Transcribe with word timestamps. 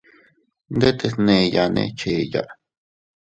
Ndetes 0.77 1.11
neʼeyane 1.25 1.83
cheya. 1.99 2.43